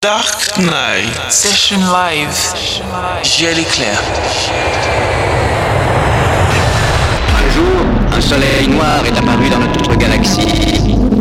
Dark 0.00 0.56
Knight. 0.58 1.10
Session 1.28 1.80
live. 1.80 2.30
Gilles 3.24 3.66
Clair. 3.66 4.00
Un 7.34 7.52
jour, 7.52 8.16
un 8.16 8.20
soleil 8.20 8.68
noir 8.68 9.02
est 9.04 9.18
apparu 9.18 9.50
dans 9.50 9.58
notre 9.58 9.96
galaxie. 9.96 10.46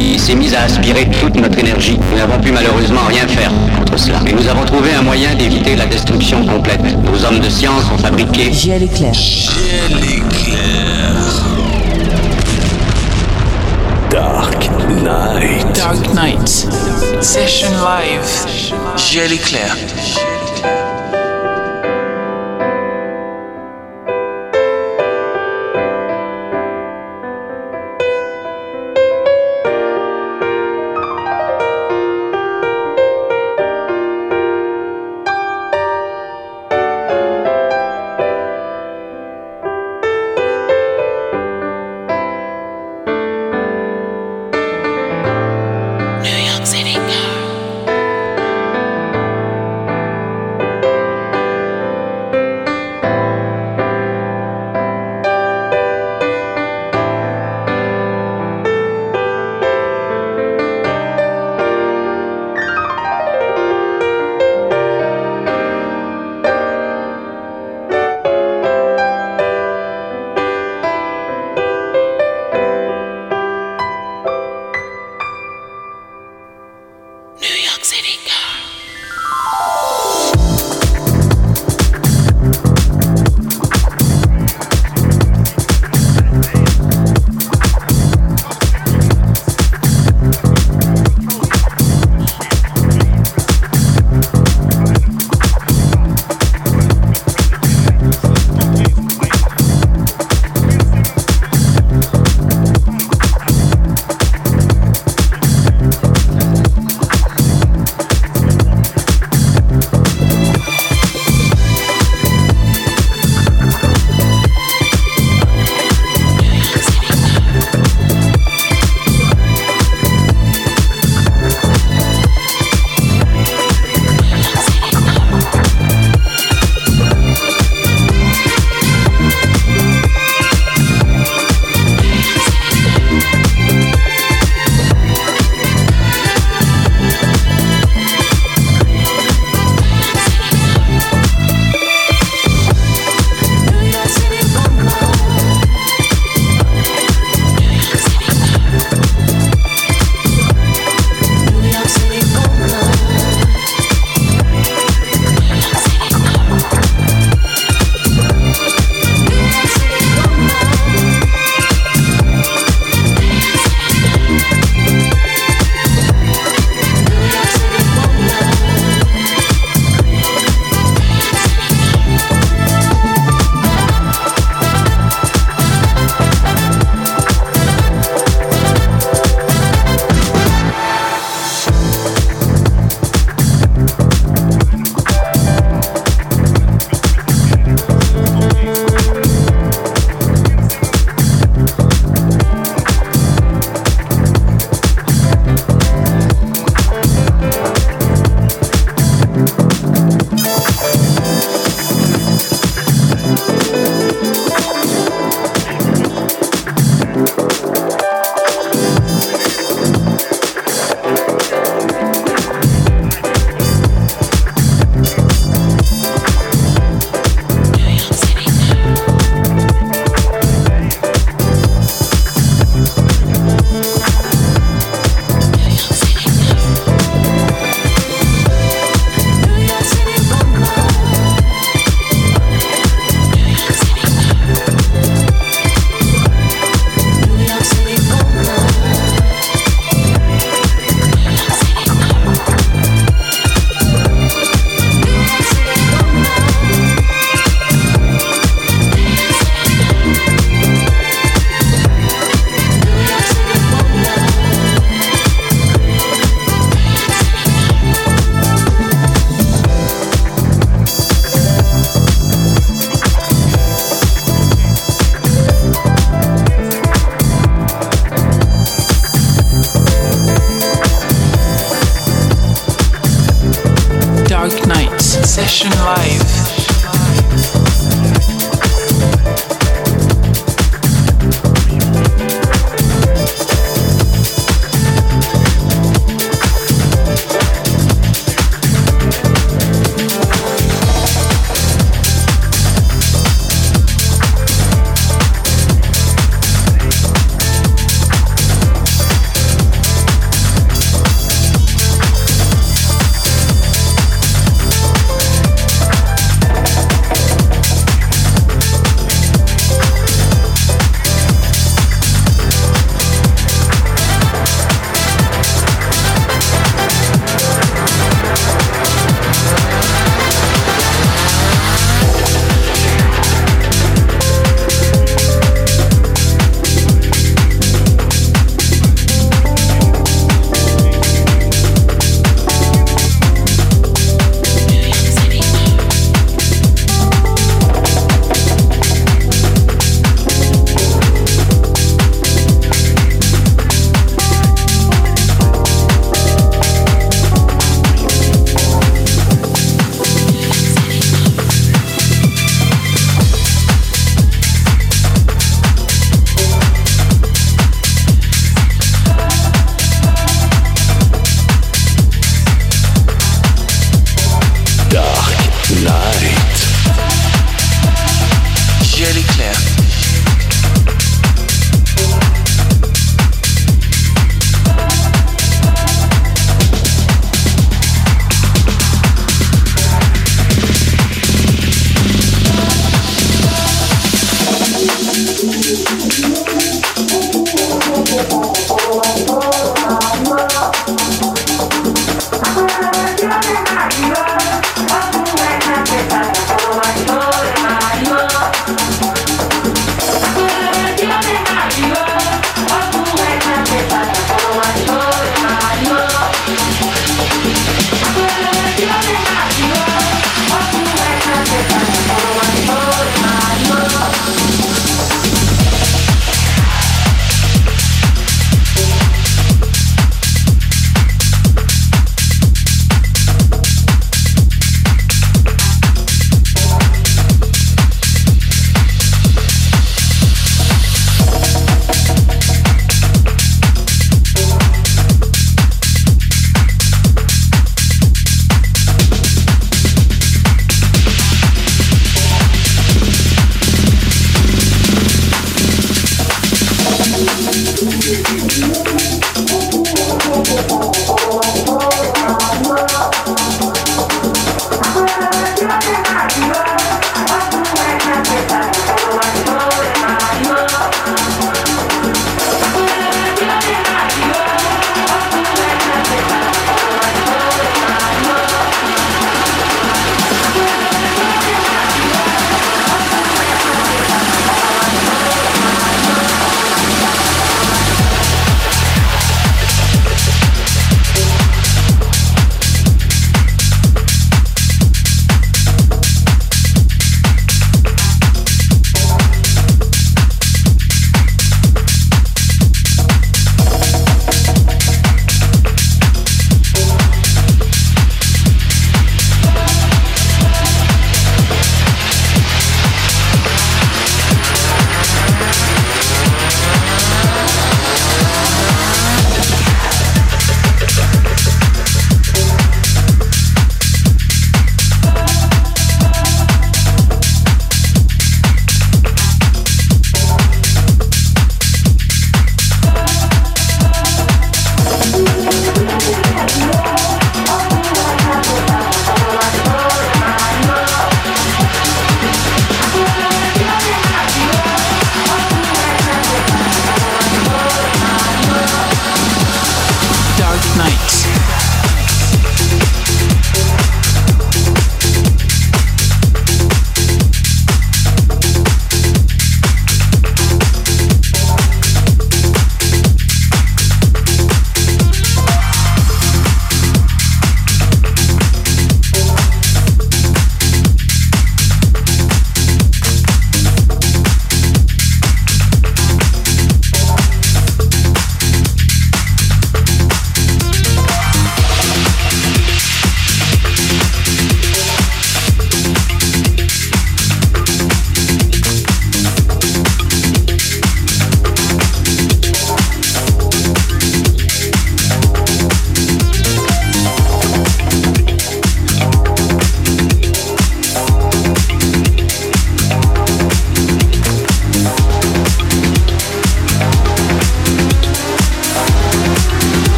Il 0.00 0.20
s'est 0.20 0.36
mis 0.36 0.54
à 0.54 0.62
aspirer 0.62 1.10
toute 1.20 1.34
notre 1.34 1.58
énergie. 1.58 1.98
Nous 2.12 2.16
n'avons 2.16 2.38
pu 2.38 2.52
malheureusement 2.52 3.00
rien 3.08 3.26
faire 3.26 3.50
contre 3.76 3.98
cela. 3.98 4.20
Mais 4.22 4.30
nous 4.34 4.46
avons 4.46 4.64
trouvé 4.64 4.94
un 4.94 5.02
moyen 5.02 5.34
d'éviter 5.34 5.74
la 5.74 5.86
destruction 5.86 6.46
complète. 6.46 6.80
Nos 7.02 7.24
hommes 7.24 7.40
de 7.40 7.50
science 7.50 7.82
ont 7.92 7.98
fabriqué 7.98 8.52
Gilles 8.52 8.88
Clair. 8.94 9.12
Gilles 9.12 10.22
Clair. 10.44 11.16
Dark 14.10 14.70
Knight. 15.02 15.76
Dark 15.76 16.14
Knight. 16.14 16.68
Session 17.22 17.72
live. 17.74 18.24
Jelly 18.96 19.36
Clair. 19.38 20.29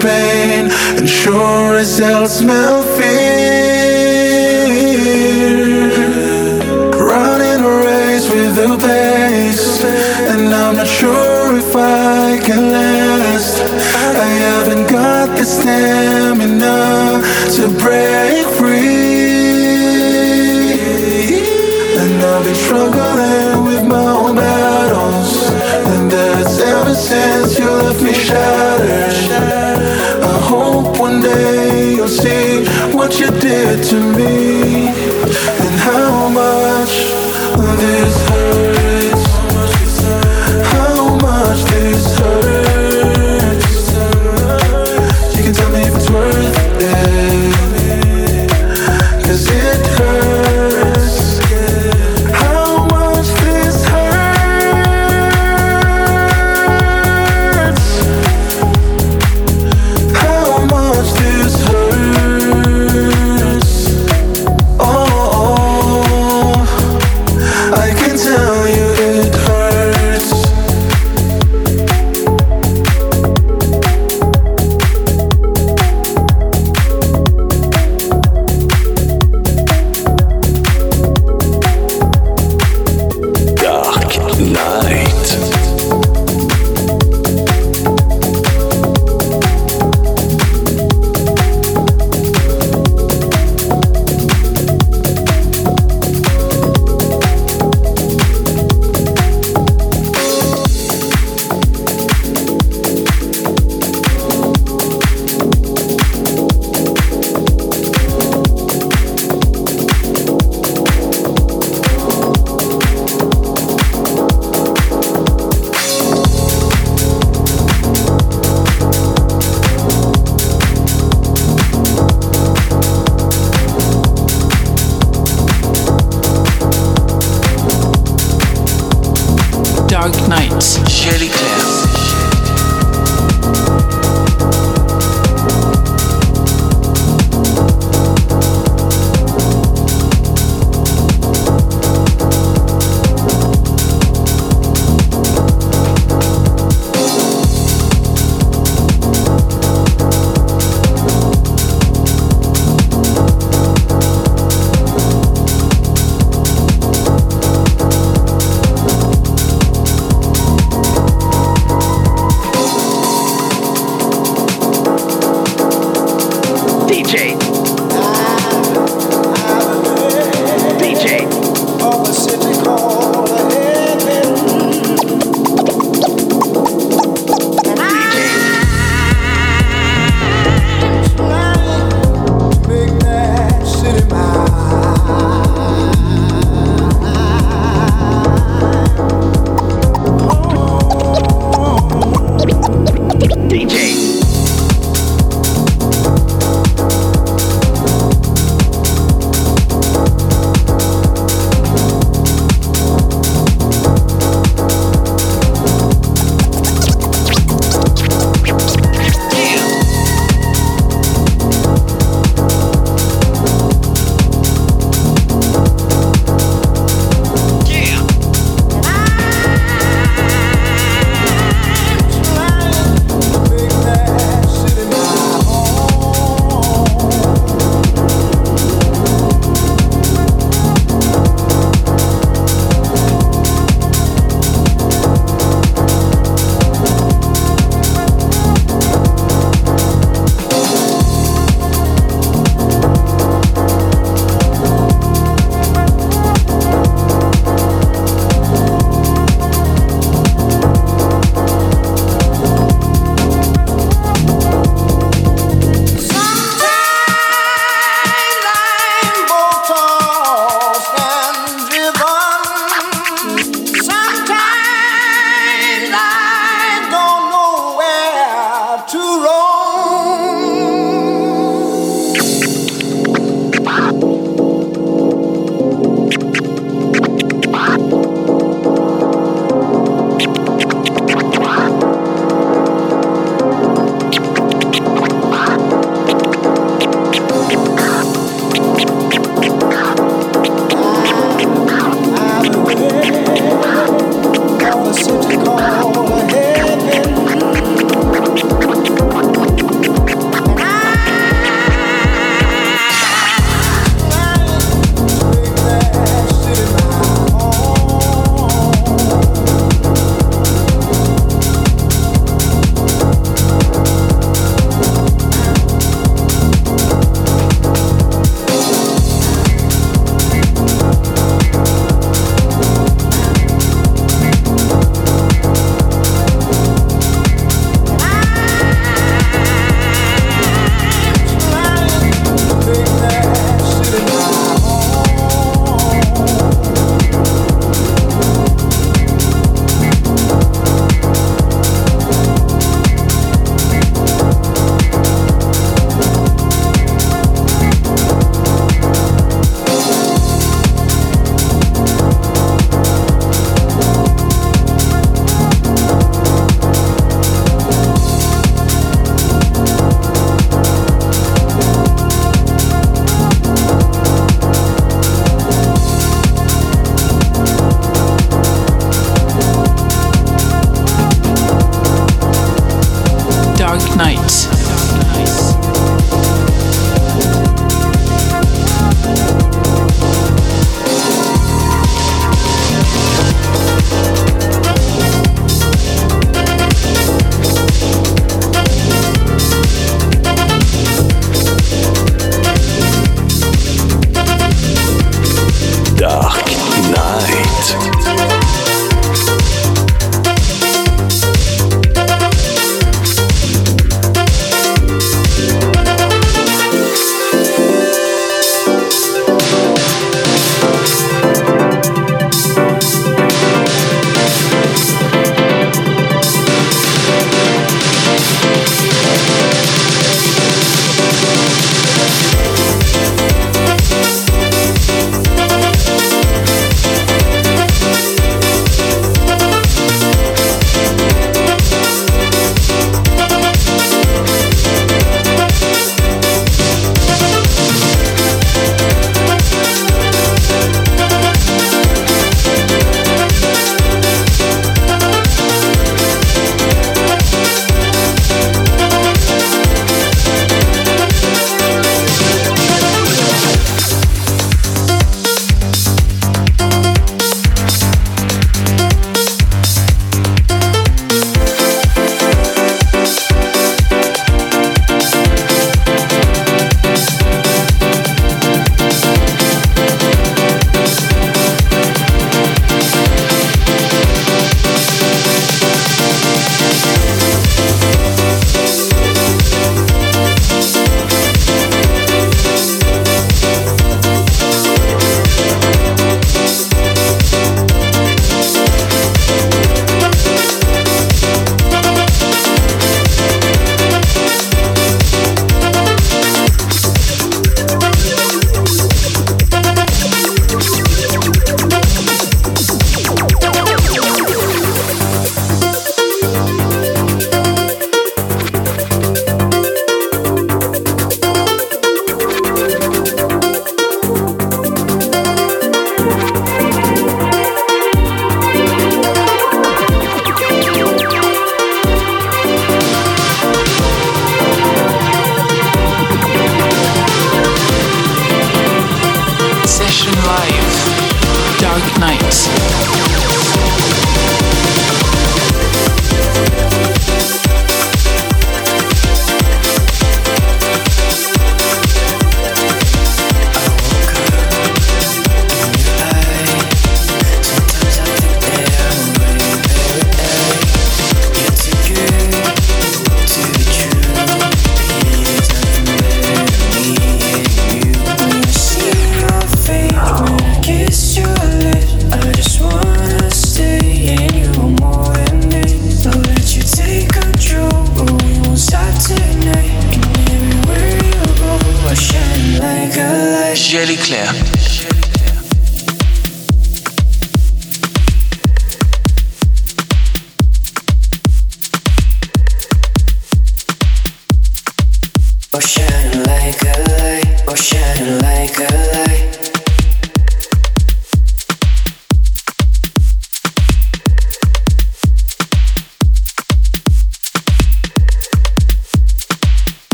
pain, 0.00 0.70
and 0.98 1.08
sure 1.08 1.76
as 1.76 1.98
hell 1.98 2.26
smell 2.26 2.82
fear. 2.82 3.10
Running 7.10 7.60
a 7.64 7.74
race 7.86 8.28
with 8.30 8.54
the 8.56 8.76
pace, 8.86 9.84
and 10.32 10.48
I'm 10.54 10.76
not 10.76 10.88
sure 10.88 11.56
if 11.56 11.74
I 11.76 12.38
can 12.44 12.72
last. 12.72 13.60
I 14.26 14.28
haven't 14.46 14.86
got 14.90 15.28
the 15.36 15.44
stamina 15.44 17.22
to 17.56 17.62
break 17.82 18.46
free, 18.58 19.00
and 22.00 22.22
I've 22.22 22.44
been 22.44 22.54
struggling 22.54 23.64
with 23.68 23.84
my 23.84 24.10
own 24.22 24.36
battles, 24.36 25.32
and 25.92 26.10
that's 26.10 26.58
ever 26.60 26.94
since 26.94 27.58
you 27.58 27.68
left 27.70 28.02
me 28.02 28.12
shattered. 28.12 29.59
One 31.10 31.22
day 31.22 31.96
you'll 31.96 32.06
see 32.06 32.64
what 32.96 33.18
you 33.18 33.32
did 33.40 33.82
to 33.82 33.96
me 34.16 34.86
and 34.86 35.80
how 35.80 36.28
much 36.28 36.92
this 37.80 38.28
hurts. 38.28 38.39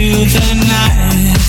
into 0.00 0.40
the 0.40 0.54
night 0.54 1.39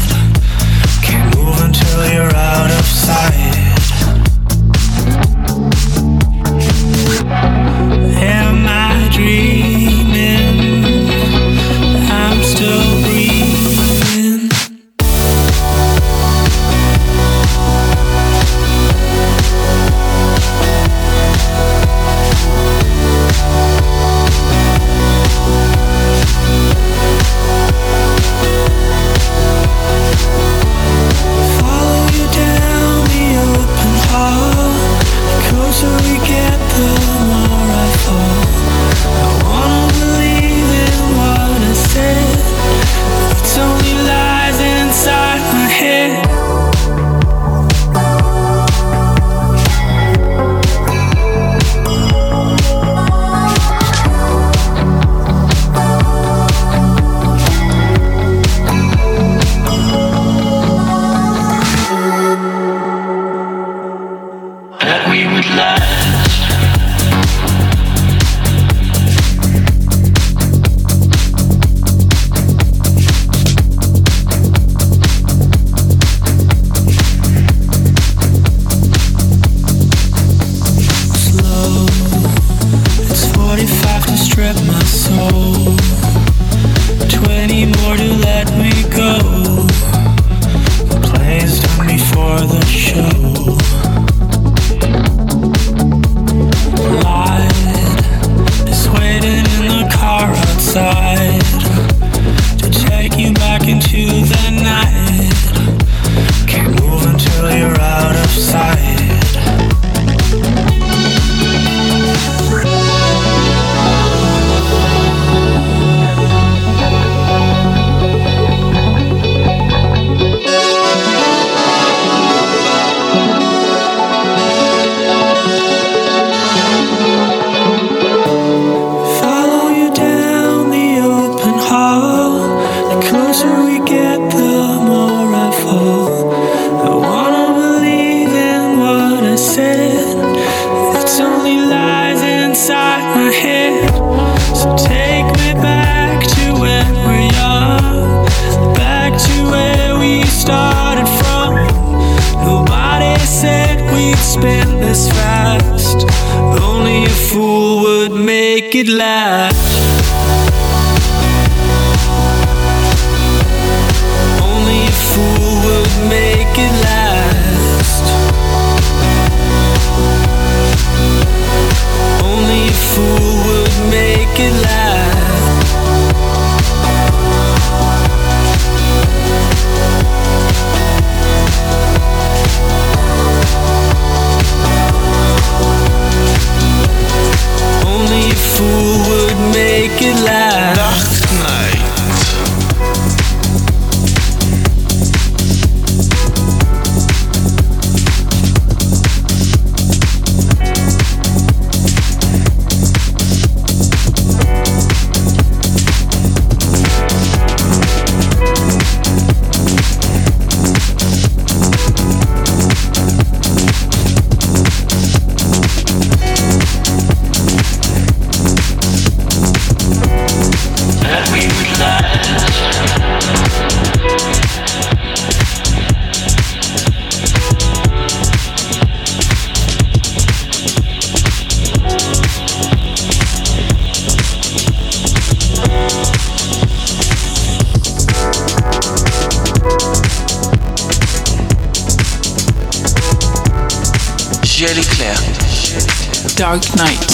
Dark 246.52 246.76
Nights. 246.76 247.11